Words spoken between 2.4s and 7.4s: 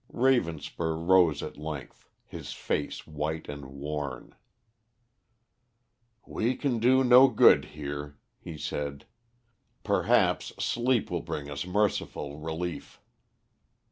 face white and worn. "We can do no